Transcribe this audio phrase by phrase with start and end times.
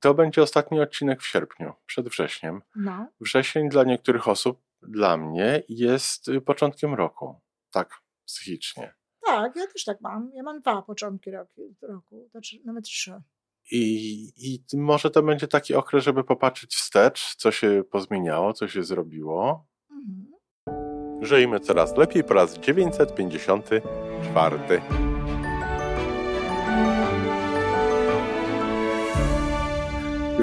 [0.00, 2.62] To będzie ostatni odcinek w sierpniu, przed wrześniem.
[2.76, 3.08] No.
[3.20, 7.40] Wrzesień dla niektórych osób, dla mnie, jest początkiem roku.
[7.70, 8.94] Tak, psychicznie.
[9.34, 10.30] Tak, ja też tak mam.
[10.34, 13.22] Ja mam dwa początki roku, roku znaczy nawet trzy.
[13.70, 18.82] I, I może to będzie taki okres, żeby popatrzeć wstecz, co się pozmieniało, co się
[18.82, 19.66] zrobiło.
[19.90, 20.34] Mhm.
[21.22, 24.82] Żyjmy coraz lepiej po raz 954.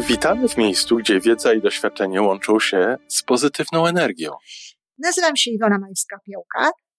[0.08, 4.32] Witamy w miejscu, gdzie wiedza i doświadczenie łączą się z pozytywną energią.
[4.98, 6.72] Nazywam się Iwona Majska-Piołka.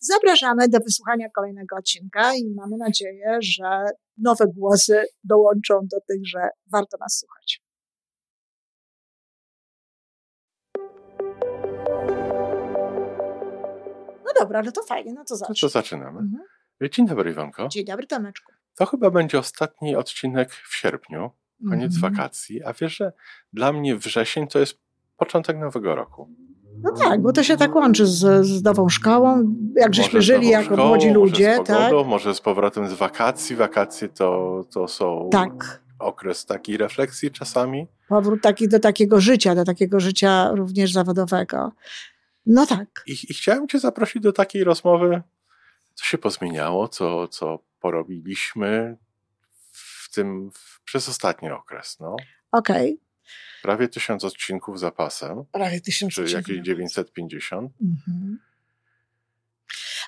[0.00, 3.84] Zapraszamy do wysłuchania kolejnego odcinka i mamy nadzieję, że
[4.18, 7.60] nowe głosy dołączą do tych, że warto nas słuchać.
[14.24, 16.18] No dobra, no to fajnie, no to No to zaczynamy.
[16.20, 16.42] Mhm.
[16.92, 17.68] Dzień dobry, Iwanko.
[17.68, 18.52] Dzień dobry, Tomeczku.
[18.74, 21.30] To chyba będzie ostatni odcinek w sierpniu,
[21.68, 22.12] koniec Mhm.
[22.14, 22.62] wakacji.
[22.64, 23.12] A wiesz, że
[23.52, 24.78] dla mnie wrzesień to jest
[25.16, 26.30] początek nowego roku.
[26.82, 30.48] No tak, bo to się tak łączy z, z nową szkołą, jak żeśmy Może żyli
[30.48, 31.90] jako szkołą, młodzi ludzie, może z tak?
[31.90, 33.56] pogodą, może z powrotem z wakacji.
[33.56, 35.82] Wakacje to, to są Tak.
[35.98, 37.86] okres takiej refleksji czasami.
[38.08, 41.72] Powrót taki do takiego życia, do takiego życia również zawodowego.
[42.46, 43.02] No tak.
[43.06, 45.22] I, I chciałem Cię zaprosić do takiej rozmowy,
[45.94, 48.96] co się pozmieniało, co, co porobiliśmy
[49.72, 51.96] w tym, w, przez ostatni okres.
[52.00, 52.16] No.
[52.52, 53.00] Okej.
[53.66, 56.64] Prawie tysiąc odcinków za pasem, Prawie tysiąc czy jakieś odcinków.
[56.64, 57.72] 950.
[57.82, 58.38] Mhm.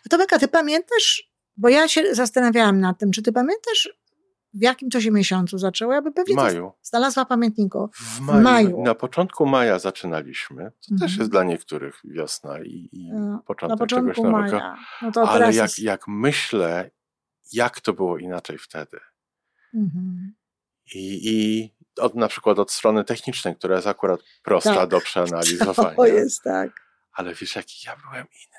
[0.07, 3.89] A Tomeka, ty pamiętasz, bo ja się zastanawiałam nad tym, czy ty pamiętasz,
[4.55, 5.93] w jakim to się miesiącu zaczęło?
[5.93, 6.73] Ja bym W pewnie to maju.
[6.83, 7.91] znalazła pamiętniku.
[7.95, 8.43] W maju.
[8.43, 8.83] maju.
[8.83, 10.57] Na początku maja zaczynaliśmy.
[10.57, 10.99] To Mhm.
[11.11, 14.57] też jest dla niektórych wiosna i, i No, początek Na początku czegoś nowego.
[14.57, 14.77] maja.
[15.03, 15.79] No to Ale jak, jest...
[15.79, 16.91] jak myślę,
[17.53, 18.99] jak to było inaczej wtedy.
[19.75, 20.35] Mhm.
[20.95, 24.91] I, i od, na przykład od strony technicznej, która jest akurat prosta Tak.
[24.91, 25.97] do przeanalizowania.
[25.97, 26.71] To jest tak.
[27.13, 28.59] Ale wiesz, jaki ja byłem inny.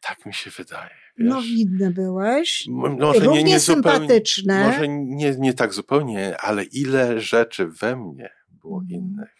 [0.00, 0.90] Tak mi się wydaje.
[1.16, 1.28] Wiesz?
[1.28, 2.64] No widny byłeś.
[2.68, 4.66] Może Równie nie, nie zupełnie, sympatyczne.
[4.66, 9.00] może nie, nie tak zupełnie, ale ile rzeczy we mnie było Mhm.
[9.00, 9.36] innych.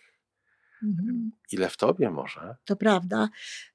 [0.82, 1.31] Mhm.
[1.53, 2.56] Ile w tobie może?
[2.65, 3.28] To prawda.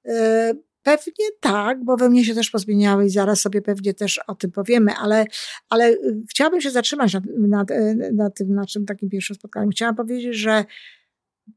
[0.06, 0.54] E,
[0.86, 4.52] Pewnie tak, bo we mnie się też pozmieniały i zaraz sobie pewnie też o tym
[4.52, 5.26] powiemy, ale,
[5.70, 9.70] ale y, chciałabym się zatrzymać nad, nad, e, nad tym naszym takim pierwszym spotkaniem.
[9.70, 10.66] Chciałam powiedzieć, że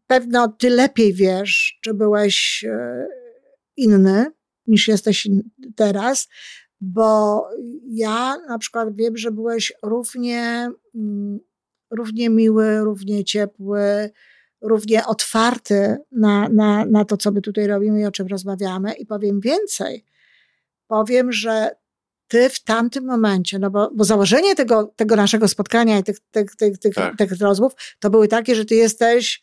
[0.07, 3.07] pewno ty lepiej wiesz, czy byłeś e,
[3.77, 4.27] inny
[4.67, 5.29] niż jesteś
[5.77, 6.29] teraz,
[6.81, 7.43] bo
[7.89, 11.41] ja na przykład wiem, że byłeś równie, mm,
[11.91, 14.11] równie miły, równie ciepły,
[14.61, 18.93] równie otwarty na, na, na to, co my tutaj robimy i o czym rozmawiamy.
[18.93, 20.05] I powiem więcej.
[20.87, 21.71] Powiem, że
[22.29, 26.57] ty w tamtym momencie, no bo, bo założenie tego, tego naszego spotkania i tych, tych,
[26.57, 27.17] tych, tych, Tak.
[27.17, 29.43] tych rozmów to były takie, że ty jesteś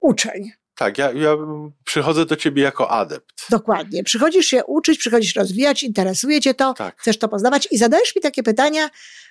[0.00, 0.50] uczeń.
[0.76, 1.36] Tak, ja, ja
[1.84, 3.32] przychodzę do ciebie jako adept.
[3.50, 4.04] Dokładnie.
[4.04, 7.00] Przychodzisz się uczyć, przychodzisz rozwijać, interesuje cię to, Tak.
[7.00, 8.90] chcesz to poznawać i zadajesz mi takie pytania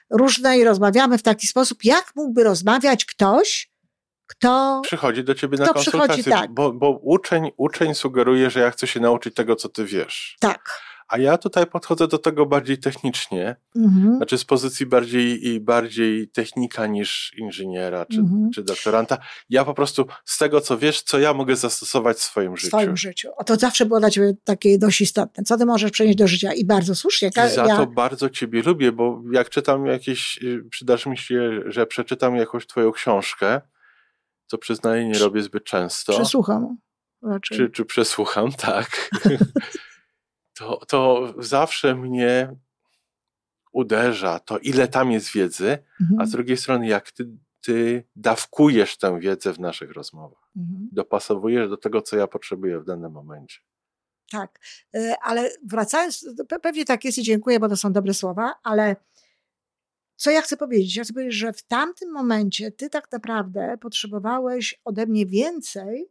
[0.09, 3.70] różne i rozmawiamy w taki sposób, jak mógłby rozmawiać ktoś,
[4.31, 6.51] kto Przychodzi do ciebie na konsultację, tak.
[6.53, 10.35] bo, bo uczeń, uczeń sugeruje, że ja chcę się nauczyć tego, co ty wiesz.
[10.39, 10.69] tak.
[11.07, 14.17] A ja tutaj podchodzę do tego bardziej technicznie, Mhm.
[14.17, 18.49] znaczy z pozycji bardziej, i bardziej technika niż inżyniera czy, Mhm.
[18.55, 19.17] czy doktoranta.
[19.49, 22.67] Ja po prostu z tego, co wiesz, co ja mogę zastosować w swoim w życiu.
[22.67, 23.29] swoim życiu.
[23.37, 25.43] O, to zawsze było dla ciebie takie dość istotne.
[25.43, 26.53] Co ty możesz przenieść do życia?
[26.53, 27.27] I bardzo słusznie.
[27.27, 31.59] I za ja, to bardzo ciebie lubię, bo jak czytam jakieś, y, przydarzy mi się,
[31.65, 33.61] że przeczytam jakąś twoją książkę,
[34.51, 36.13] To przyznaję, nie robię zbyt często.
[36.13, 36.77] Przesłucham
[37.23, 37.57] raczej.
[37.57, 39.09] Czy, czy przesłucham, tak.
[40.57, 42.55] to, to zawsze mnie
[43.73, 46.19] uderza to, ile tam jest wiedzy, Mhm.
[46.21, 47.27] a z drugiej strony, jak ty,
[47.61, 50.49] ty dawkujesz tę wiedzę w naszych rozmowach.
[50.57, 50.89] Mhm.
[50.91, 53.59] Dopasowujesz do tego, co ja potrzebuję w danym momencie.
[54.31, 54.59] Tak,
[54.95, 58.95] Y, ale wracając, pe- pewnie tak jest i dziękuję, bo to są dobre słowa, ale
[60.21, 60.95] co ja chcę powiedzieć?
[60.95, 66.09] Ja chcę powiedzieć, że w tamtym momencie ty tak naprawdę potrzebowałeś ode mnie więcej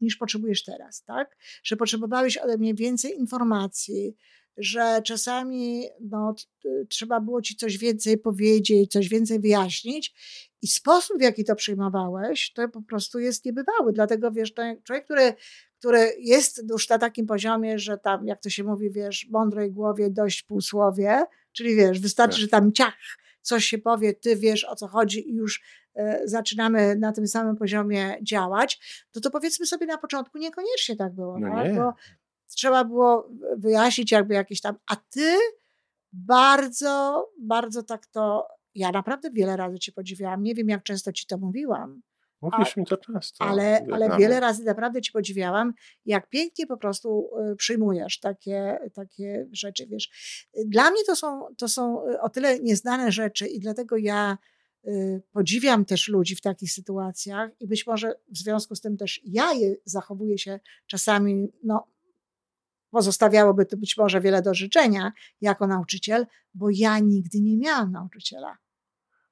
[0.00, 1.36] niż potrzebujesz teraz, tak?
[1.62, 4.16] Że potrzebowałeś ode mnie więcej informacji,
[4.56, 10.14] że czasami no, t- trzeba było ci coś więcej powiedzieć, coś więcej wyjaśnić
[10.62, 13.92] i sposób, w jaki to przyjmowałeś, to po prostu jest niebywały.
[13.92, 15.34] Dlatego, wiesz, jak człowiek, który,
[15.78, 20.10] który jest już na takim poziomie, że tam, jak to się mówi, wiesz, mądrej głowie
[20.10, 22.40] dość półsłowie, czyli wiesz, wystarczy, Tak.
[22.40, 22.94] że tam ciach,
[23.42, 25.62] coś się powie, ty wiesz o co chodzi i już
[25.94, 31.12] e, zaczynamy na tym samym poziomie działać, to to powiedzmy sobie na początku niekoniecznie tak
[31.14, 31.74] było, No tak?
[31.74, 31.94] bo
[32.54, 35.36] trzeba było wyjaśnić jakby jakieś tam, a ty
[36.12, 41.26] bardzo, bardzo tak to, ja naprawdę wiele razy cię podziwiałam, nie wiem jak często ci
[41.26, 42.02] to mówiłam,
[42.42, 43.44] Mówisz mi to często.
[43.44, 45.72] ale, ale wiele razy naprawdę ci podziwiałam,
[46.04, 50.10] jak pięknie po prostu y, przyjmujesz takie, takie rzeczy, wiesz.
[50.66, 54.38] Dla mnie to są, to są y, o tyle nieznane rzeczy i dlatego ja
[54.86, 59.20] y, podziwiam też ludzi w takich sytuacjach i być może w związku z tym też
[59.24, 61.86] ja je zachowuję się czasami, no
[62.90, 68.58] pozostawiałoby to być może wiele do życzenia jako nauczyciel, bo ja nigdy nie miałam nauczyciela.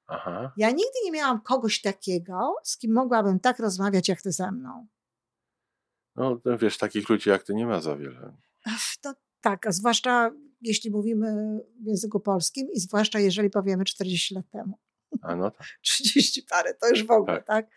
[0.07, 0.51] Aha.
[0.57, 4.87] Ja nigdy nie miałam kogoś takiego, z kim mogłabym tak rozmawiać, jak ty ze mną.
[6.15, 8.33] No no wiesz, takich ludzi jak ty nie ma za wiele.
[9.05, 10.31] No tak, a zwłaszcza
[10.61, 14.77] jeśli mówimy w języku polskim i zwłaszcza jeżeli powiemy 40 lat temu.
[15.21, 15.67] A no tak.
[15.81, 17.45] 30 parę, to już w ogóle, Tak.
[17.45, 17.67] tak?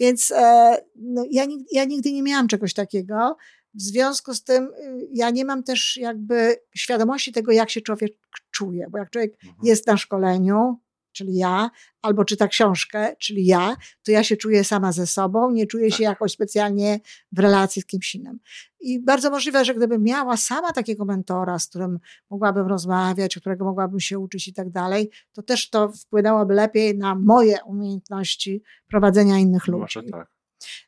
[0.00, 3.36] Więc e, no, ja, ja nigdy nie miałam czegoś takiego.
[3.74, 8.12] W związku z tym y, ja nie mam też jakby świadomości tego, jak się człowiek
[8.50, 9.54] czuje, bo jak człowiek Mhm.
[9.62, 10.80] jest na szkoleniu,
[11.14, 11.70] czyli ja,
[12.02, 15.96] albo czyta książkę, czyli ja, to ja się czuję sama ze sobą, nie czuję się
[15.96, 16.04] Tak.
[16.04, 17.00] jakoś specjalnie
[17.32, 18.38] w relacji z kimś innym.
[18.80, 21.98] I bardzo możliwe, że gdybym miała sama takiego mentora, z którym
[22.30, 27.14] mogłabym rozmawiać, którego mogłabym się uczyć i tak dalej, to też to wpłynęłoby lepiej na
[27.14, 29.80] moje umiejętności prowadzenia innych ludzi.
[29.80, 30.34] Może tak.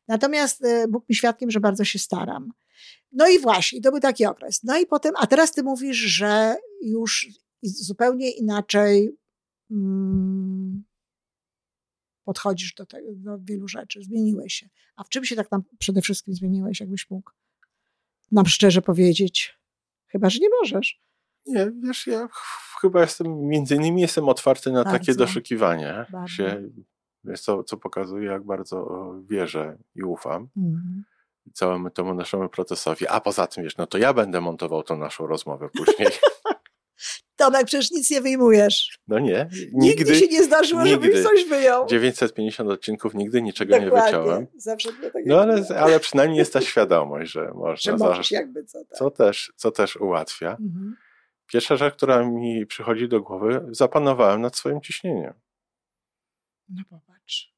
[0.09, 2.53] Natomiast e, Bóg mi świadkiem, że bardzo się staram.
[3.13, 4.61] No i właśnie, to był taki okres.
[4.65, 7.29] No i potem, a teraz ty mówisz, że już
[7.63, 9.17] zupełnie inaczej
[12.25, 14.69] podchodzisz do, tego, do wielu rzeczy, zmieniłeś się.
[14.97, 17.31] A w czym się tak tam przede wszystkim zmieniłeś, jakbyś mógł
[18.33, 19.59] nam szczerze powiedzieć?
[20.09, 21.01] Chyba, że nie możesz.
[21.47, 25.15] Nie, wiesz, ja ch- chyba jestem, między innymi jestem otwarty na takie Bardzo.
[25.15, 26.29] doszukiwanie Bardzo.
[26.29, 26.69] się,
[27.25, 31.05] wiesz, co, co pokazuje, jak bardzo wierzę i ufam Mhm.
[31.53, 33.07] całemu temu naszemu procesowi.
[33.09, 36.09] A poza tym, wiesz, no to ja będę montował tą naszą rozmowę później.
[37.47, 38.99] Tomek, przecież nic nie wyjmujesz.
[39.09, 41.23] No nie, Nigdy, nigdy, się nie zdarzyło, żebyś nigdy.
[41.23, 41.87] coś wyjął.
[41.87, 44.19] 950 odcinków nigdy niczego nie Dokładnie.
[44.19, 44.47] wyciąłem.
[44.57, 48.31] Zawsze było tak No ale, ale przynajmniej jest ta świadomość, że że można możesz zaraz,
[48.31, 48.99] jakby co tak.
[48.99, 50.51] co też, co też ułatwia.
[50.51, 50.97] Mhm.
[51.47, 55.35] Pierwsza rzecz, która mi przychodzi do głowy, zapanowałem nad swoim ciśnieniem.
[56.69, 57.55] No popatrz.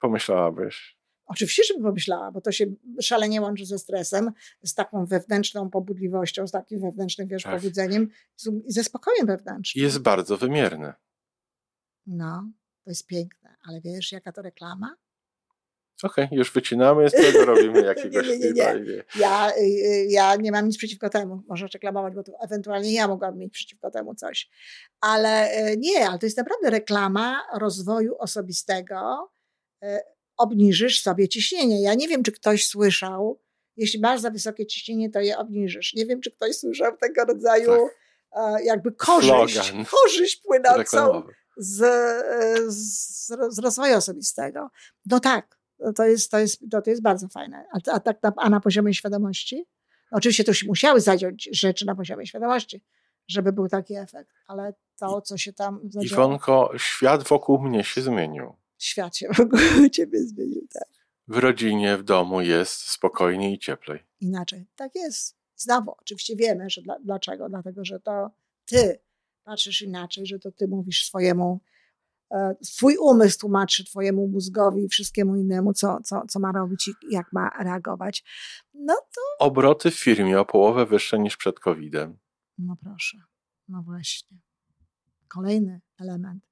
[0.00, 0.93] Pomyślałabyś,
[1.26, 2.66] Oczywiście, żebym pomyślała, bo to się
[3.00, 4.30] szalenie łączy ze stresem,
[4.64, 7.56] z taką wewnętrzną pobudliwością, z takim wewnętrznym, wiesz, Tak.
[7.60, 8.08] pobudzeniem
[8.66, 9.84] i ze spokojem wewnętrznym.
[9.84, 10.92] jest bardzo wymierny.
[12.06, 12.50] No,
[12.84, 14.96] to jest piękne, ale wiesz, jaka to reklama?
[16.02, 19.04] Okej, już wycinamy, z tego robimy jakiegoś Nie, nie, nie, nie.
[19.16, 23.08] Ja, y, y, ja nie mam nic przeciwko temu, możesz reklamować, bo to ewentualnie ja
[23.08, 24.50] mogłabym mieć przeciwko temu coś.
[25.00, 29.30] Ale y, nie, ale to jest naprawdę reklama rozwoju osobistego.
[30.36, 31.82] Obniżysz sobie ciśnienie.
[31.82, 33.40] Ja nie wiem, czy ktoś słyszał,
[33.76, 35.94] jeśli masz za wysokie ciśnienie, to je obniżysz.
[35.94, 37.72] Nie wiem, czy ktoś słyszał tego rodzaju
[38.32, 39.84] e, jakby korzyść, Slogan.
[39.84, 41.34] korzyść płynącą reklamowy.
[41.56, 44.70] z, e, z, z rozwoju osobistego.
[45.06, 45.58] No tak,
[45.96, 47.66] to jest, to jest, to, to jest bardzo fajne.
[47.72, 49.66] A, a, tak na, a na poziomie świadomości?
[50.10, 52.84] Oczywiście to się musiały zadziać rzeczy na poziomie świadomości,
[53.28, 58.02] żeby był taki efekt, ale to, co się tam zadziało, Iwonko, świat wokół mnie się
[58.02, 58.56] zmienił.
[58.84, 60.66] Świat się w ogóle ciebie zmienił.
[60.72, 60.88] Tak.
[61.28, 64.00] W rodzinie, w domu jest spokojniej i cieplej.
[64.20, 64.66] Inaczej.
[64.76, 65.36] Tak jest.
[65.56, 67.48] Znowu, oczywiście wiemy, że dla, dlaczego.
[67.48, 68.30] Dlatego, że to
[68.66, 69.00] ty
[69.44, 71.60] patrzysz inaczej, że to ty mówisz swojemu,
[72.30, 76.92] e, twój umysł tłumaczy twojemu mózgowi i wszystkiemu innemu, co, co, co ma robić i
[77.10, 78.24] jak ma reagować.
[78.74, 82.18] No to, Obroty w firmie o połowę wyższe niż przed COVID-em.
[82.58, 83.18] no proszę.
[83.68, 84.38] No właśnie.
[85.28, 86.44] Kolejny element.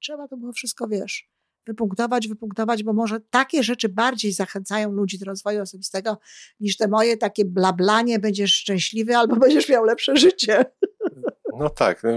[0.00, 1.31] Trzeba to było wszystko, wiesz,
[1.66, 6.18] wypunktować, wypunktować, bo może takie rzeczy bardziej zachęcają ludzi do rozwoju osobistego
[6.60, 10.64] niż te moje takie blablanie, będziesz szczęśliwy albo będziesz miał lepsze życie.
[11.58, 12.10] No tak, no,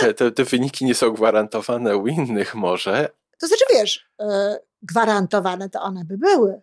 [0.00, 3.08] te, te, te wyniki nie są gwarantowane u innych może.
[3.38, 4.26] To znaczy wiesz, yy,
[4.82, 6.60] gwarantowane to one by były.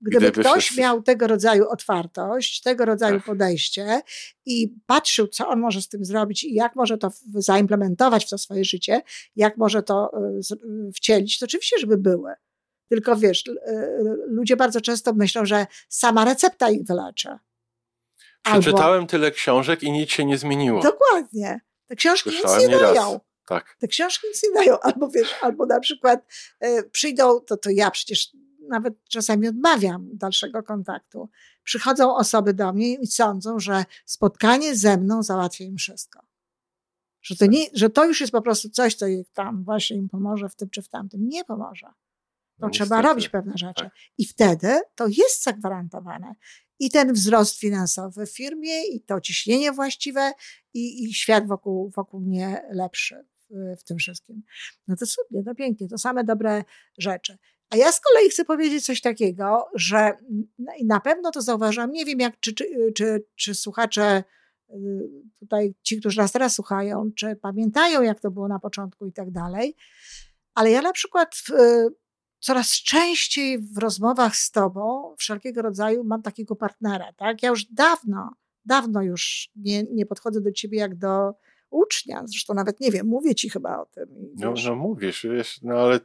[0.00, 0.80] Gdyby, Gdyby ktoś wszyscy...
[0.80, 3.26] miał tego rodzaju otwartość, tego rodzaju tak.
[3.26, 4.00] podejście
[4.46, 8.38] i patrzył, co on może z tym zrobić i jak może to zaimplementować w to
[8.38, 9.02] swoje życie,
[9.36, 10.10] jak może to
[10.88, 12.32] y, wcielić, to oczywiście, żeby były.
[12.88, 13.54] Tylko wiesz, y,
[14.26, 17.28] ludzie bardzo często myślą, że sama recepta ich wyleczy.
[18.42, 19.06] Przeczytałem Albo...
[19.06, 20.82] tyle książek i nic się nie zmieniło.
[20.82, 21.60] Dokładnie.
[21.86, 23.20] Te książki Słyszałem nic nie dają.
[23.46, 23.76] Tak.
[23.80, 24.80] Te książki nic nie dają.
[24.80, 26.26] Albo wiesz, albo na przykład
[26.64, 28.30] y, przyjdą, to, to ja przecież
[28.68, 31.28] nawet czasami odmawiam dalszego kontaktu.
[31.64, 36.28] Przychodzą osoby do mnie i sądzą, że spotkanie ze mną załatwi im wszystko.
[37.22, 40.48] Że to, nie, że to już jest po prostu coś, co tam właśnie im pomoże
[40.48, 41.28] w tym czy w tamtym.
[41.28, 41.86] Nie pomoże.
[41.86, 43.08] To no trzeba niestety.
[43.08, 43.84] robić pewne rzeczy.
[43.84, 43.92] Tak.
[44.18, 46.34] I wtedy to jest zagwarantowane.
[46.78, 50.32] I ten wzrost finansowy w firmie, i to ciśnienie właściwe,
[50.74, 54.42] i, i świat wokół, wokół mnie lepszy w, w tym wszystkim.
[54.88, 56.64] No to cudnie, to pięknie, to same dobre
[56.98, 57.38] rzeczy.
[57.70, 60.12] A ja z kolei chcę powiedzieć coś takiego, że
[60.84, 64.24] na pewno to zauważam, nie wiem jak, czy, czy, czy, czy słuchacze
[64.70, 64.74] y,
[65.38, 69.30] tutaj, ci, którzy nas teraz słuchają, czy pamiętają jak to było na początku i tak
[69.30, 69.76] dalej,
[70.54, 71.50] ale ja na przykład w,
[72.40, 77.42] coraz częściej w rozmowach z tobą wszelkiego rodzaju mam takiego partnera, tak?
[77.42, 78.32] Ja już dawno,
[78.64, 81.34] dawno już nie, nie podchodzę do ciebie jak do
[81.70, 84.08] ucznia, zresztą nawet nie wiem, mówię ci chyba o tym.
[84.36, 86.00] No, no mówisz, wiesz, no ale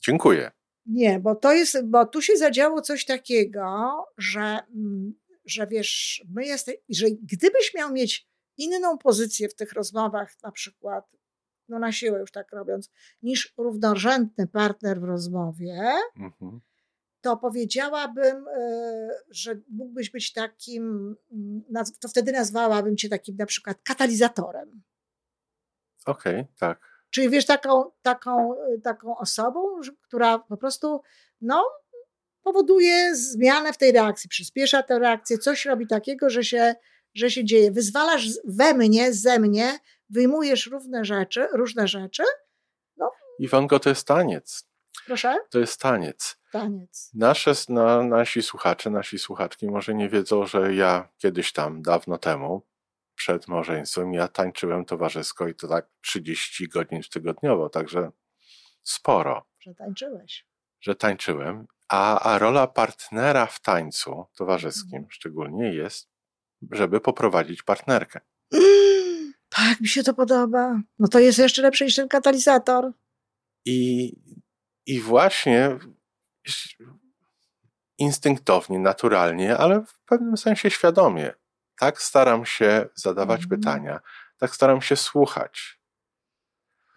[0.00, 0.50] dziękuję.
[0.86, 6.46] Nie, bo to jest, bo tu się zadziało coś takiego, że, mm, że wiesz, my
[6.46, 11.16] jesteśmy, że gdybyś miał mieć inną pozycję w tych rozmowach, na przykład,
[11.68, 12.90] no na siłę już tak robiąc,
[13.22, 16.60] niż równorzędny partner w rozmowie, mhm.
[17.20, 21.62] to powiedziałabym, e, że mógłbyś być takim, mm,
[22.00, 24.82] to wtedy nazwałabym cię takim na przykład katalizatorem.
[26.06, 26.91] Okej, okay, tak.
[27.12, 28.54] Czyli wiesz, taką, taką,
[28.84, 31.02] taką osobą, która po prostu
[31.40, 31.64] no,
[32.42, 36.74] powoduje zmianę w tej reakcji, przyspiesza tę reakcję, coś robi takiego, że się,
[37.14, 37.72] że się dzieje.
[37.72, 39.78] Wyzwalasz we mnie, ze mnie,
[40.10, 42.22] wyjmujesz różne rzeczy, różne rzeczy.
[42.96, 43.10] No.
[43.38, 44.68] Iwanko, to jest taniec.
[45.06, 45.36] Proszę?
[45.50, 46.36] To jest taniec.
[46.52, 47.10] Taniec.
[47.14, 52.62] Nasze, na, nasi słuchacze, nasi słuchaczki może nie wiedzą, że ja kiedyś tam, dawno temu,
[53.22, 58.10] przed małżeństwem ja tańczyłem towarzysko i to tak 30 godzin tygodniowo, także
[58.82, 59.46] sporo.
[59.60, 60.46] Że tańczyłeś.
[60.80, 65.10] Że tańczyłem, a, a rola partnera w tańcu towarzyskim mhm.
[65.10, 66.08] szczególnie jest,
[66.70, 68.20] żeby poprowadzić partnerkę.
[68.52, 70.80] Mm, tak, mi się to podoba.
[70.98, 72.92] No to jest jeszcze lepszy niż ten katalizator.
[73.64, 74.12] I,
[74.86, 75.78] i właśnie
[77.98, 81.41] instynktownie, naturalnie, ale w pewnym sensie świadomie
[81.78, 83.60] tak staram się zadawać mhm.
[83.60, 84.00] pytania,
[84.38, 85.78] tak staram się słuchać,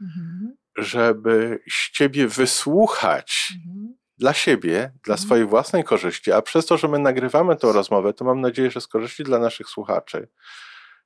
[0.02, 0.56] mhm.
[0.78, 3.96] żeby z ciebie wysłuchać mhm.
[4.18, 5.28] dla siebie, dla mhm.
[5.28, 8.82] swojej własnej korzyści, a przez to, że my nagrywamy tę rozmowę, to mam nadzieję, że
[8.82, 10.28] z korzyści dla naszych słuchaczy,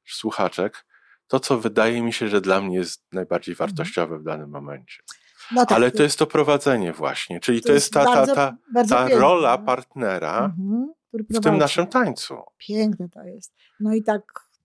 [0.07, 0.85] słuchaczek,
[1.27, 3.69] to, co wydaje mi się, że dla mnie jest najbardziej mhm.
[3.69, 5.03] wartościowe w danym momencie.
[5.51, 8.57] No tak, Ale to jest to prowadzenie właśnie, czyli to, to jest ta, bardzo, ta,
[8.75, 11.47] ta, ta rola partnera, mhm który prowadzi.
[11.47, 12.35] W tym naszym tańcu.
[12.57, 13.55] Piękne to jest.
[13.79, 14.21] No i tak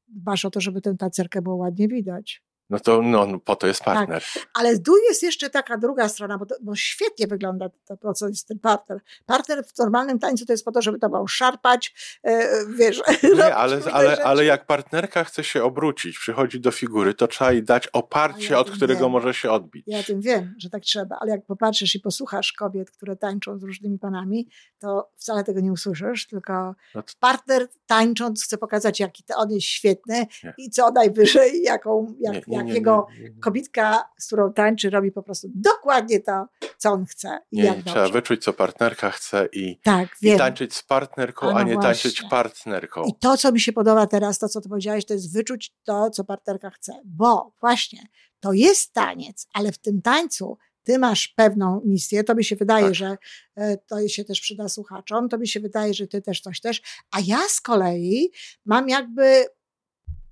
[0.09, 2.44] dbasz o to, żeby tę tancerkę było ładnie widać.
[2.71, 4.23] No to no, no, po to jest tak, partner.
[4.35, 4.49] Tak.
[4.55, 8.29] Ale tu jest jeszcze taka druga strona, bo, to, bo świetnie wygląda to, to, co
[8.29, 9.01] jest ten partner.
[9.27, 11.95] Partner w normalnym tańcu to jest po to, żeby tobą szarpać,
[12.25, 12.33] yy,
[12.79, 13.03] wiesz.
[13.37, 17.63] Nie, ale, ale, ale jak partnerka chce się obrócić, przychodzi do figury, to trzeba jej
[17.63, 19.11] dać oparcie, ja od którego wiem.
[19.11, 19.85] może się odbić.
[19.87, 23.63] Ja tym wiem, że tak trzeba, ale jak popatrzysz i posłuchasz kobiet, które tańczą z
[23.63, 27.13] różnymi panami, to wcale tego nie usłyszysz, tylko no to...
[27.21, 30.55] partner tańcząc chce pokazać, jaki on jest świetny nie.
[30.59, 33.07] i co najwyżej, jaką, jak, nie, jak nie, jego
[33.41, 36.47] kobitka, z którą tańczy, robi po prostu dokładnie to,
[36.79, 37.39] co on chce.
[37.53, 41.59] I nie, trzeba wyczuć, co partnerka chce i, tak, i tańczyć z partnerką, a, no
[41.59, 41.93] a nie właśnie.
[41.93, 43.05] tańczyć partnerką.
[43.05, 46.11] I to, co mi się podoba teraz, to, co ty powiedziałeś, to jest wyczuć to,
[46.11, 46.93] co partnerka chce.
[47.05, 48.09] Bo właśnie,
[48.41, 52.85] to jest taniec, ale w tym tańcu ty masz pewną misję, to mi się wydaje,
[52.85, 52.95] tak.
[52.95, 53.17] że
[53.57, 56.83] e, to się też przyda słuchaczom, to mi się wydaje, że ty też coś też,
[57.11, 58.31] a ja z kolei
[58.65, 59.47] mam jakby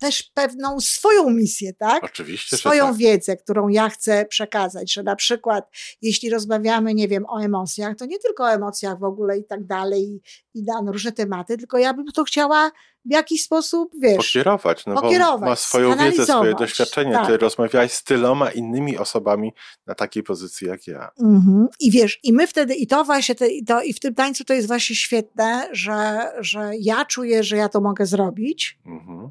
[0.02, 2.04] też pewną swoją misję, tak?
[2.04, 2.96] Oczywiście, Swoją tak.
[2.96, 5.70] wiedzę, którą ja chcę przekazać, że na przykład,
[6.02, 9.64] jeśli rozmawiamy, nie wiem, o emocjach, to nie tylko o emocjach w ogóle i tak
[9.66, 10.20] dalej, i,
[10.54, 12.70] i na różne tematy, tylko ja bym to chciała
[13.04, 17.12] w jakiś sposób, wiesz, Pokierować, no pokierować, bo ma swoją wiedzę, swoje doświadczenie.
[17.12, 17.26] tak.
[17.26, 19.52] Ty rozmawiałeś z tyloma innymi osobami
[19.86, 21.10] na takiej pozycji jak ja.
[21.20, 21.68] Mhm.
[21.80, 24.44] I wiesz, i my wtedy, i to właśnie, te, i, to, i w tym tańcu
[24.44, 29.30] to jest właśnie świetne, że, że ja czuję, że ja to mogę zrobić Mhm.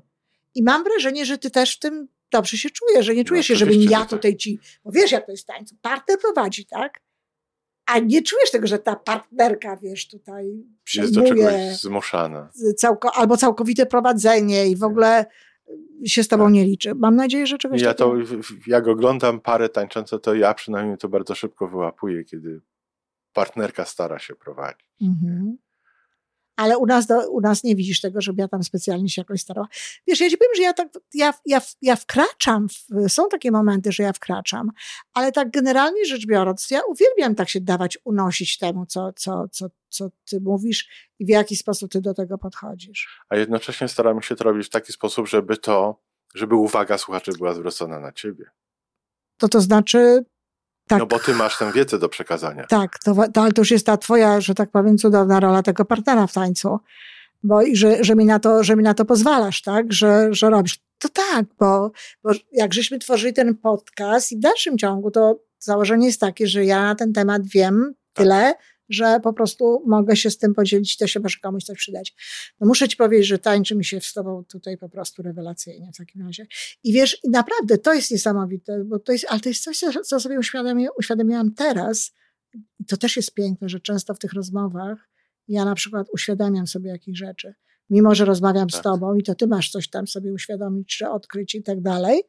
[0.56, 3.56] I mam wrażenie, że ty też w tym dobrze się czujesz, że nie czujesz się,
[3.56, 4.10] żebym No, ja tak.
[4.10, 7.00] tutaj ci, bo wiesz jak to jest tańcu, partner prowadzi, tak?
[7.86, 10.64] A nie czujesz tego, że ta partnerka, wiesz, tutaj
[10.96, 12.50] Jest do czegoś zmuszana.
[12.78, 15.26] całko, albo całkowite prowadzenie i w ogóle
[16.06, 16.96] się z tobą nie liczy.
[16.96, 18.44] Mam nadzieję, że czegoś Ja to, takiego...
[18.44, 22.62] w- jak oglądam parę tańczące, to ja przynajmniej to bardzo szybko wyłapuję, kiedy
[23.34, 24.88] partnerka stara się prowadzić.
[25.02, 25.58] Mhm.
[26.56, 29.42] Ale u nas, do, u nas nie widzisz tego, żeby ja tam specjalnie się jakoś
[29.42, 29.68] starała.
[30.08, 33.92] Wiesz, ja ci powiem, że ja, tak, ja, ja, ja wkraczam, w, są takie momenty,
[33.92, 34.72] że ja wkraczam,
[35.14, 39.70] ale tak generalnie rzecz biorąc, ja uwielbiam tak się dawać unosić temu, co, co, co,
[39.90, 43.22] co ty mówisz i w jaki sposób ty do tego podchodzisz.
[43.30, 46.02] A jednocześnie staramy się to robić w taki sposób, żeby to,
[46.36, 48.46] żeby uwaga słuchaczy była zwrócona na ciebie.
[49.38, 50.26] To to znaczy,
[50.92, 52.66] tak, No bo ty masz tę wiedzę do przekazania.
[52.66, 55.86] tak to, to, ale to już jest ta twoja, że tak powiem, cudowna rola tego
[55.86, 56.80] partnera w tańcu.
[57.44, 59.94] Bo i że, że, mi na to, że mi na to pozwalasz, tak?
[59.94, 60.80] Że, że robisz.
[61.00, 61.92] To tak, bo,
[62.24, 66.66] bo jak żeśmy tworzyli ten podcast i w dalszym ciągu, to założenie jest takie, że
[66.66, 68.54] ja na ten temat wiem tyle,
[68.92, 72.14] że po prostu mogę się z tym podzielić, to się może komuś coś przydać.
[72.60, 75.98] No muszę ci powiedzieć, że tańczy mi się z tobą tutaj po prostu rewelacyjnie w
[75.98, 76.48] takim razie.
[76.84, 80.20] I wiesz, i naprawdę to jest niesamowite, bo to jest, ale to jest coś, co-
[80.20, 82.14] sobie uświadomi, uświadomiłam teraz.
[82.80, 85.10] I to też jest piękne, że często w tych rozmowach
[85.48, 87.54] ja na przykład uświadamiam sobie jakieś rzeczy.
[87.90, 88.84] Mimo, że rozmawiam z Tak.
[88.84, 92.22] tobą i to ty masz coś tam sobie uświadomić, czy odkryć i tak dalej,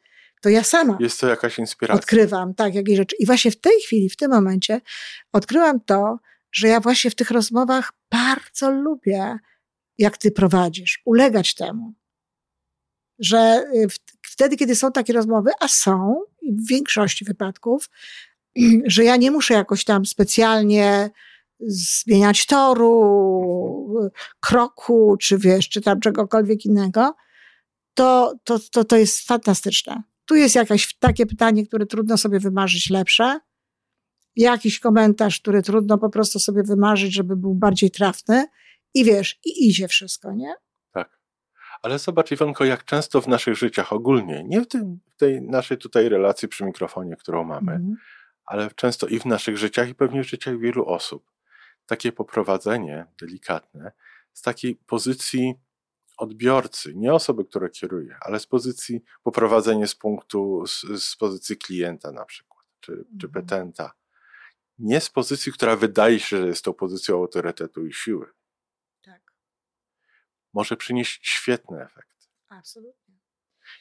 [0.43, 2.01] to ja sama Jest to jakaś inspiracja.
[2.01, 3.17] odkrywam, tak, jakieś rzeczy.
[3.19, 4.81] I właśnie w tej chwili, w tym momencie
[5.33, 6.19] odkryłam to,
[6.53, 9.39] że ja właśnie w tych rozmowach bardzo lubię,
[9.99, 11.95] jak ty prowadzisz, ulegać temu.
[13.19, 13.87] Że y,
[14.23, 17.91] wtedy, kiedy są takie rozmowy, a są, w większości wypadków,
[18.87, 21.11] że ja nie muszę jakoś tam specjalnie
[21.67, 27.15] zmieniać toru, kroku, czy wiesz, czy tam czegokolwiek innego,
[27.95, 30.03] to, to, to, to jest fantastyczne.
[30.27, 33.41] Tu jest jakieś takie pytanie, które trudno sobie wymarzyć lepsze,
[34.37, 38.47] jakiś komentarz, który trudno po prostu sobie wymarzyć, żeby był bardziej trafny
[38.95, 40.55] i wiesz, i idzie wszystko, nie?
[40.93, 41.19] Tak.
[41.83, 45.79] Ale zobacz, Iwonko, jak często w naszych życiach ogólnie, nie w, tym, w tej naszej
[45.79, 47.97] tutaj relacji przy mikrofonie, którą mamy, Mhm.
[48.45, 51.31] ale często i w naszych życiach, i pewnie w życiach wielu osób,
[51.87, 53.93] takie poprowadzenie delikatne
[54.33, 55.55] z takiej pozycji
[56.19, 62.13] odbiorcy, nie osoby, która kieruje, ale z pozycji poprowadzenie z punktu, z, z pozycji klienta
[62.13, 63.33] na przykład, czy, czy Mhm.
[63.33, 63.93] petenta.
[64.79, 68.27] Nie z pozycji, która wydaje się, że jest tą pozycją autorytetu i siły.
[69.03, 69.33] Tak,
[70.53, 72.29] Może przynieść świetny efekt.
[72.49, 73.15] absolutnie.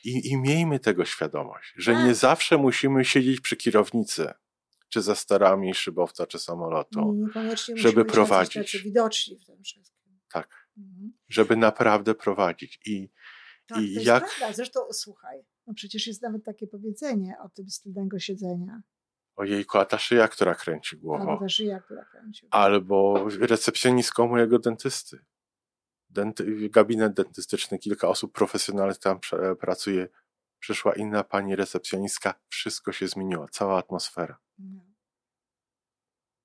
[0.03, 2.05] I, I miejmy tego świadomość, że Tak.
[2.05, 4.31] nie zawsze musimy siedzieć przy kierownicy,
[4.89, 7.13] czy za starami szybowca, czy samolotu.
[7.13, 8.53] Niekoniecznie żeby prowadzić.
[8.71, 10.19] tacy widoczni w tym wszystkim.
[10.31, 11.13] Tak, Mhm.
[11.29, 12.79] żeby naprawdę prowadzić.
[12.85, 13.09] I
[13.67, 14.53] Tak, I to jest jak- prawda.
[14.55, 18.81] Zresztą słuchaj, no przecież jest nawet takie powiedzenie o tym stylnego siedzenia.
[19.41, 21.39] Ojejku, a ta szyja, która kręci Albo głową.
[21.39, 22.47] ta szyja, która kręci.
[22.51, 25.19] Albo recepcjonistką mojego dentysty.
[26.09, 29.19] Denty, gabinet dentystyczny, kilka osób profesjonalnych tam
[29.59, 30.07] pracuje.
[30.59, 34.37] Przyszła inna pani recepcjonistka, wszystko się zmieniło, cała atmosfera.
[34.59, 34.81] No.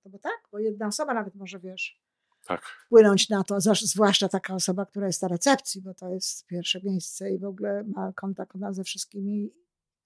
[0.04, 2.00] No bo tak, bo jedna osoba nawet może, wiesz,
[2.44, 6.80] Tak, wpłynąć na to, zwłaszcza taka osoba, która jest na recepcji, bo to jest pierwsze
[6.82, 9.50] miejsce i w ogóle ma kontakt ze wszystkimi,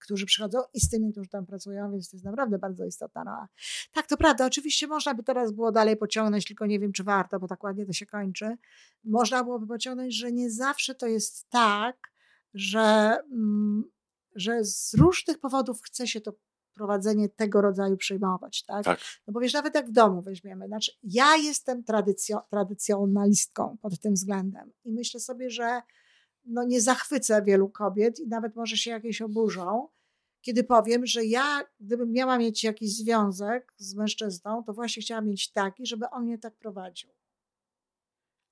[0.00, 3.48] którzy przychodzą i z tymi, którzy tam pracują, więc to jest naprawdę bardzo istotna rola.
[3.92, 7.40] Tak, to prawda, oczywiście można by teraz było dalej pociągnąć, tylko nie wiem, czy warto,
[7.40, 8.56] bo tak ładnie to się kończy.
[9.04, 11.96] Można byłoby pociągnąć, że nie zawsze to jest tak,
[12.54, 13.84] że, mm,
[14.34, 16.32] że z różnych powodów chce się to
[16.74, 18.84] prowadzenie tego rodzaju przejmować, tak?
[18.84, 19.00] tak.
[19.26, 24.14] No bo wiesz, nawet jak w domu weźmiemy, znaczy ja jestem tradycjo, tradycjonalistką pod tym
[24.14, 25.82] względem i myślę sobie, że
[26.50, 29.88] no nie zachwycę wielu kobiet i nawet może się jakieś oburzą,
[30.40, 35.52] kiedy powiem, że ja, gdybym miała mieć jakiś związek z mężczyzną, to właśnie chciałam mieć
[35.52, 37.10] taki, żeby on mnie tak prowadził.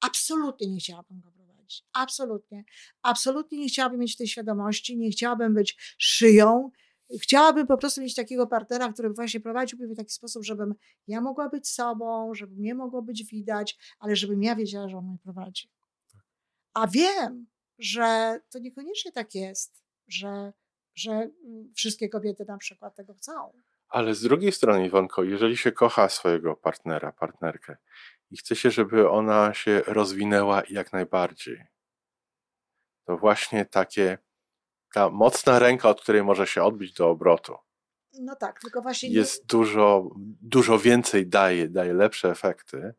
[0.00, 1.84] Absolutnie nie chciałabym go prowadzić.
[1.92, 2.64] Absolutnie.
[3.02, 6.70] Absolutnie nie chciałabym mieć tej świadomości, nie chciałabym być szyją.
[7.22, 10.74] Chciałabym po prostu mieć takiego partnera, który właśnie prowadziłby mnie w taki sposób, żebym
[11.06, 15.04] ja mogła być sobą, żeby mnie mogło być widać, ale żebym ja wiedziała, że on
[15.04, 15.70] mnie prowadzi.
[16.74, 17.46] A wiem,
[17.78, 20.52] że to niekoniecznie tak jest, że,
[20.94, 23.52] że mm, wszystkie kobiety na przykład tego chcą.
[23.88, 27.76] Ale z drugiej strony, Iwonko, jeżeli się kocha swojego partnera, partnerkę
[28.30, 31.64] i chce się, żeby ona się rozwinęła jak najbardziej,
[33.04, 34.18] to właśnie takie,
[34.94, 37.54] ta mocna ręka, od której może się odbić do obrotu,
[38.12, 39.08] No tak, tylko właśnie.
[39.08, 40.10] jest dużo,
[40.42, 42.94] dużo więcej daje, daje lepsze efekty.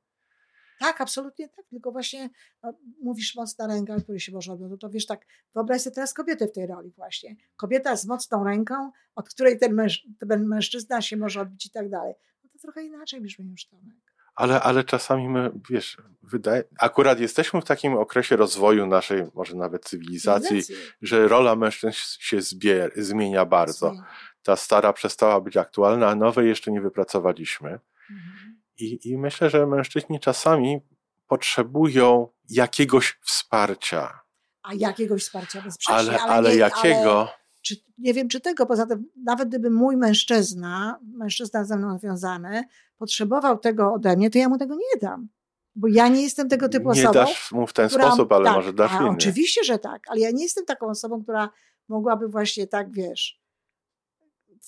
[0.80, 1.65] Tak, absolutnie tak.
[1.70, 2.30] Tylko właśnie
[2.63, 4.56] no, mówisz mocna ręka, której się może.
[4.56, 7.36] No to wiesz tak, wyobraź sobie teraz kobietę w tej roli właśnie.
[7.56, 11.89] Kobieta z mocną ręką, od której ten, męż, ten mężczyzna się może odbić i tak
[11.89, 12.13] dalej.
[12.44, 13.96] No to trochę inaczej brzmi już Tomek.
[14.36, 19.86] Ale, ale czasami my, wiesz, wydaje, akurat jesteśmy w takim okresie rozwoju naszej, może nawet
[19.86, 20.94] cywilizacji, Cywilizacji.
[21.02, 23.89] że rola mężczyzn się zbier, zmienia bardzo.
[23.89, 24.06] Zmienia.
[24.44, 27.70] Ta stara przestała być aktualna, a nowej jeszcze nie wypracowaliśmy.
[27.70, 28.48] Mhm.
[28.80, 30.80] I, I myślę, że mężczyźni czasami
[31.28, 34.20] potrzebują jakiegoś wsparcia.
[34.63, 35.96] A jakiegoś wsparcia bezsprzecznie.
[35.96, 37.22] Ale, ale, nie, jakiego?
[37.22, 37.30] Ale,
[37.62, 42.63] czy, nie wiem, czy tego, poza tym, nawet gdyby mój mężczyzna, mężczyzna ze mną związany,
[42.98, 45.30] potrzebował tego ode mnie, to ja mu tego nie dam.
[45.76, 47.13] Bo ja nie jestem tego typu nie osobą.
[47.13, 49.10] dasz mu w ten która- sposób, ale tak, może dasz inny.
[49.10, 51.50] Oczywiście, że tak, ale ja nie jestem taką osobą, która
[51.88, 53.38] mogłaby właśnie tak, wiesz,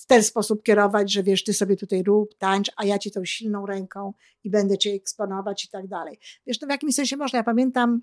[0.02, 3.24] w ten sposób kierować, że wiesz, ty sobie tutaj rób, tańcz, a ja ci tą
[3.24, 4.12] silną ręką
[4.44, 6.18] i będę cię eksponować i tak dalej.
[6.46, 8.02] Wiesz, no w jakimś sensie można, ja pamiętam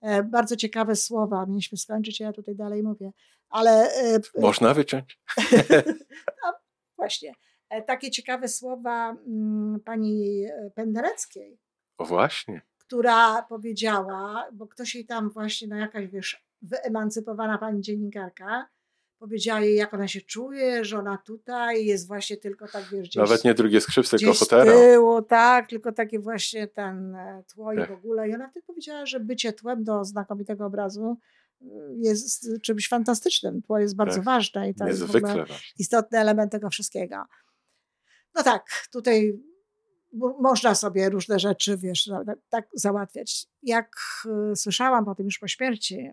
[0.00, 3.12] e, bardzo ciekawe słowa, mieliśmy skończyć, ja tutaj dalej mówię,
[3.50, 5.20] ale e, Można wyciąć?
[6.44, 6.52] no,
[6.96, 7.32] właśnie,
[7.68, 11.58] e, takie ciekawe słowa mm, pani e, Pendereckiej,
[11.98, 12.62] O właśnie.
[12.78, 18.68] która powiedziała, bo ktoś jej tam właśnie, no jakaś, wiesz, wyemancypowana pani dziennikarka,
[19.18, 23.16] powiedziała jej, jak ona się czuje, że ona tutaj jest właśnie tylko tak, wiesz, gdzieś,
[23.16, 24.72] Nawet nie drugie skrzypce, tylko fotera.
[24.72, 27.88] tyłu, tak, tylko takie właśnie ten e, tło i Tak.
[27.90, 28.28] w ogóle.
[28.28, 31.16] I ona wtedy powiedziała, że bycie tłem do znakomitego obrazu
[31.62, 33.62] y, jest czymś fantastycznym.
[33.62, 34.24] Tło jest bardzo Tak.
[34.24, 35.56] ważne i to jest Niezwykle ważne.
[35.78, 37.16] istotny element tego wszystkiego.
[38.34, 39.40] No tak, tutaj
[40.12, 42.10] mo- można sobie różne rzeczy, wiesz,
[42.48, 43.46] tak załatwiać.
[43.62, 43.96] Jak
[44.52, 46.10] y, słyszałam po tym już po śmierci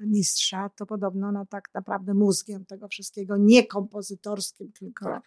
[0.00, 5.22] mistrza, to podobno no tak naprawdę mózgiem tego wszystkiego, nie kompozytorskim, tylko Tak.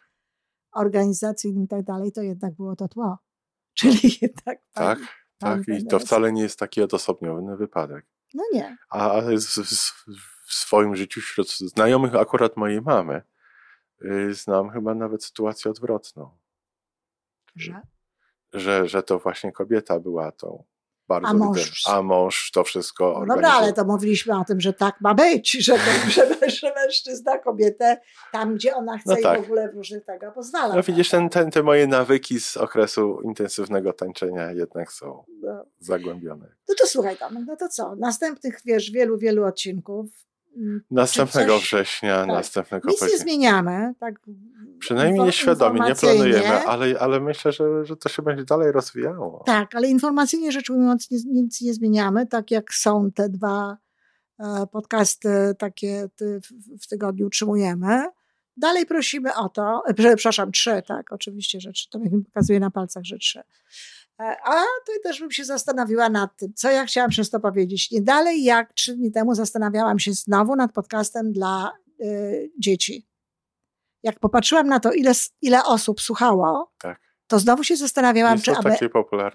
[0.71, 3.17] organizacyjnym i tak dalej, to jednak było to tło.
[3.79, 4.99] Czyli jednak Tak,
[5.39, 5.75] pani- tak.
[5.79, 8.05] I to wcale nie jest taki odosobniony wypadek.
[8.33, 9.21] No nie, A
[10.47, 13.21] w swoim życiu wśród znajomych akurat mojej mamy
[14.05, 16.37] y, znam chyba nawet sytuację odwrotną.
[17.55, 17.81] że
[18.53, 20.63] Że, że to właśnie kobieta była tą
[21.07, 24.73] bardzo A mąż- a mąż to wszystko No dobra, ale to mówiliśmy o tym, że
[24.73, 25.79] tak ma być, że, to,
[26.15, 27.97] że, że mężczyzna kobietę
[28.31, 29.39] tam, gdzie ona chce No tak.
[29.39, 30.75] i w ogóle w różnych tego pozwala.
[30.75, 36.45] No widzisz, ten, ten, te moje nawyki z okresu intensywnego tańczenia jednak są No, zagłębione.
[36.69, 37.95] no to słuchaj tam, no to co?
[37.95, 40.07] Następnych, wiesz, wielu, wielu odcinków.
[40.57, 42.27] Mm, Następnego coś- września, tak.
[42.27, 44.19] następnego Nic nie zmieniamy, tak?
[44.79, 49.43] Przynajmniej nieświadomie, nie planujemy, ale, ale myślę, że, że to się będzie dalej rozwijało.
[49.45, 53.77] Tak, ale informacyjnie rzecz ujmując nic, nic nie zmieniamy, tak jak są te dwa
[54.39, 56.09] e, podcasty takie
[56.81, 58.05] w, tygodniu utrzymujemy.
[58.57, 62.59] Dalej prosimy o to, e, prze- przepraszam, trzy, tak, oczywiście, że trzy, to mi pokazuje
[62.59, 63.41] na palcach, że trzy.
[64.19, 64.51] E, A
[64.85, 67.91] tutaj też bym się zastanowiła nad tym, co ja chciałam przez to powiedzieć.
[67.91, 73.07] Nie dalej jak trzy dni temu zastanawiałam się znowu nad podcastem dla y, dzieci.
[74.03, 76.99] Jak popatrzyłam na to, ile, ile osób słuchało, Tak.
[77.27, 78.75] to znowu się zastanawiałam, czy aby,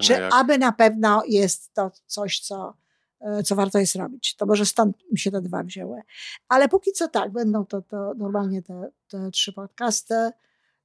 [0.00, 0.34] czy jak...
[0.34, 2.74] aby na pewno jest to coś, co,
[3.20, 4.36] e, co warto jest robić.
[4.36, 6.02] To może stąd mi się te dwa wzięły.
[6.48, 10.30] Ale póki co tak, będą to, to normalnie te, te trzy podcasty.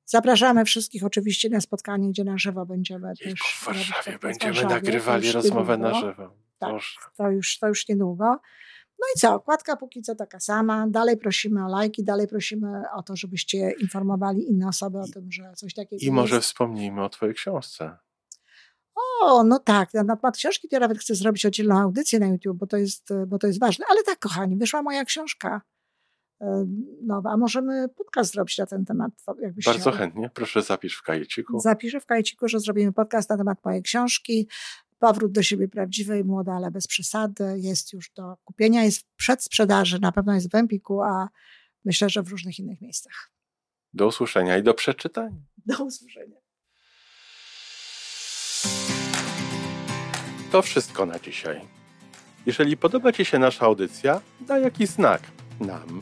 [0.09, 3.55] Zapraszamy wszystkich oczywiście na spotkanie, gdzie na żywo będziemy Jejku, też.
[3.61, 4.75] w Warszawie będziemy Warszawie.
[4.75, 6.33] nagrywali rozmowę na żywo.
[6.59, 6.71] Tak.
[7.17, 8.25] To już, to już niedługo.
[8.99, 10.87] No i co, okładka póki co taka sama.
[10.87, 15.53] Dalej prosimy o lajki, dalej prosimy o to, żebyście informowali inne osoby o tym, że
[15.55, 16.47] coś takiego I może jest.
[16.47, 17.97] wspomnijmy o twojej książce.
[19.21, 22.57] O, no tak, na temat książki to ja nawet chcę zrobić oddzielną audycję na YouTube,
[22.57, 23.85] bo to jest, bo to jest ważne.
[23.89, 25.61] Ale tak, kochani, wyszła moja książka
[26.41, 26.65] e,
[27.01, 29.11] nowa, a możemy podcast zrobić na ten temat.
[29.65, 29.93] Bardzo chciał.
[29.93, 30.29] chętnie.
[30.33, 31.59] Proszę zapisz w kajeciku.
[31.59, 34.47] Zapiszę w kajeciku, że zrobimy podcast na temat mojej książki.
[34.99, 37.55] Powrót do siebie prawdziwej, młoda, ale bez przesady.
[37.57, 41.29] Jest już do kupienia, jest w przedsprzedaży, na pewno jest w Empiku, a
[41.85, 43.31] myślę, że w różnych innych miejscach.
[43.93, 45.41] Do usłyszenia i do przeczytania.
[45.65, 46.37] Do usłyszenia.
[50.51, 51.61] To wszystko na dzisiaj.
[52.45, 55.21] Jeżeli podoba Ci się nasza audycja, daj jakiś znak
[55.59, 56.01] nam